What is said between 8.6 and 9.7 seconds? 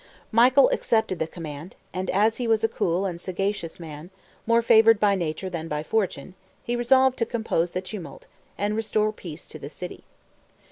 restore peace to the